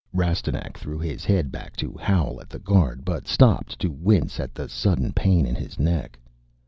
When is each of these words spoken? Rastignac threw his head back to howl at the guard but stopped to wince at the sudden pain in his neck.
Rastignac 0.13 0.79
threw 0.79 0.97
his 0.97 1.25
head 1.25 1.51
back 1.51 1.75
to 1.75 1.93
howl 1.95 2.41
at 2.41 2.49
the 2.49 2.57
guard 2.57 3.05
but 3.05 3.27
stopped 3.27 3.77
to 3.77 3.91
wince 3.91 4.39
at 4.39 4.55
the 4.55 4.67
sudden 4.67 5.13
pain 5.13 5.45
in 5.45 5.53
his 5.53 5.77
neck. 5.77 6.17